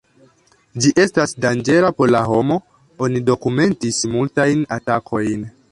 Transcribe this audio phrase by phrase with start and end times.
[0.85, 2.59] Ĝi estas danĝera por la homo,
[3.09, 5.49] oni dokumentis multajn atakojn.